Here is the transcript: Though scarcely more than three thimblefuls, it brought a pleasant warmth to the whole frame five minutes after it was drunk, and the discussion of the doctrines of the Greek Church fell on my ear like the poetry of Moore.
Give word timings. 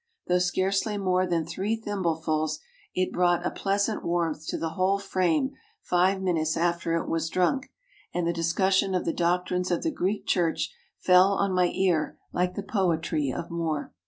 Though 0.25 0.39
scarcely 0.39 0.97
more 0.97 1.27
than 1.27 1.45
three 1.45 1.79
thimblefuls, 1.79 2.57
it 2.95 3.11
brought 3.13 3.45
a 3.45 3.51
pleasant 3.51 4.03
warmth 4.03 4.47
to 4.47 4.57
the 4.57 4.69
whole 4.71 4.97
frame 4.97 5.51
five 5.83 6.23
minutes 6.23 6.57
after 6.57 6.95
it 6.95 7.07
was 7.07 7.29
drunk, 7.29 7.67
and 8.11 8.25
the 8.25 8.33
discussion 8.33 8.95
of 8.95 9.05
the 9.05 9.13
doctrines 9.13 9.69
of 9.69 9.83
the 9.83 9.91
Greek 9.91 10.25
Church 10.25 10.73
fell 10.97 11.33
on 11.33 11.53
my 11.53 11.67
ear 11.75 12.17
like 12.33 12.55
the 12.55 12.63
poetry 12.63 13.31
of 13.31 13.51
Moore. 13.51 13.93